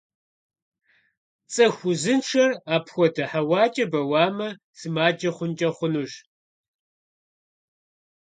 ЦӀыху 1.53 1.85
узыншэр 1.89 2.51
апхуэдэ 2.75 3.23
хьэуакӀэ 3.29 3.85
бауэмэ, 3.91 4.49
сымаджэ 4.77 5.29
хъункӀэ 5.35 5.69
хъунущ. 5.77 6.13